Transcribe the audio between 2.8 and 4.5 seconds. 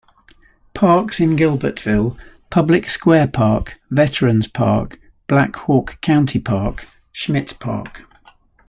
Square Park, Veterans